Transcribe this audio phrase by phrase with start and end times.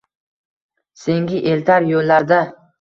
[1.03, 2.45] senga eltar yoʼllarda